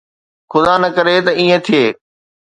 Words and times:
خدا 0.51 0.73
نه 0.83 0.89
ڪري 0.95 1.15
ته 1.25 1.31
ائين 1.39 1.59
ٿئي. 1.65 1.83